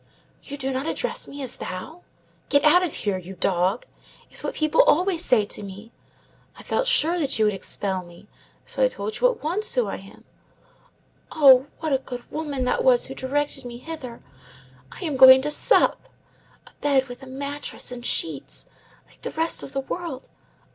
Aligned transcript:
_You 0.49 0.57
do 0.57 0.71
not 0.71 0.87
address 0.87 1.27
me 1.27 1.43
as 1.43 1.57
thou? 1.57 2.01
'Get 2.49 2.63
out 2.63 2.83
of 2.83 2.91
here, 2.91 3.19
you 3.19 3.35
dog!' 3.35 3.85
is 4.31 4.43
what 4.43 4.55
people 4.55 4.81
always 4.81 5.23
say 5.23 5.45
to 5.45 5.61
me. 5.61 5.91
I 6.57 6.63
felt 6.63 6.87
sure 6.87 7.19
that 7.19 7.37
you 7.37 7.45
would 7.45 7.53
expel 7.53 8.01
me, 8.01 8.27
so 8.65 8.81
I 8.81 8.87
told 8.87 9.19
you 9.19 9.29
at 9.29 9.43
once 9.43 9.75
who 9.75 9.85
I 9.85 9.97
am. 9.97 10.23
Oh, 11.31 11.67
what 11.81 11.93
a 11.93 11.99
good 11.99 12.23
woman 12.31 12.63
that 12.65 12.83
was 12.83 13.05
who 13.05 13.13
directed 13.13 13.63
me 13.63 13.77
hither! 13.77 14.23
I 14.91 15.01
am 15.05 15.17
going 15.17 15.43
to 15.43 15.51
sup! 15.51 16.07
A 16.65 16.71
bed 16.81 17.07
with 17.07 17.21
a 17.21 17.27
mattress 17.27 17.91
and 17.91 18.03
sheets, 18.03 18.65
like 19.05 19.21
the 19.21 19.29
rest 19.29 19.61
of 19.61 19.71
the 19.71 19.81
world! 19.81 20.29